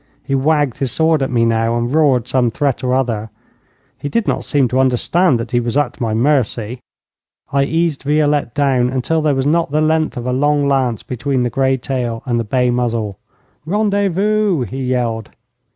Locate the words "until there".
8.89-9.35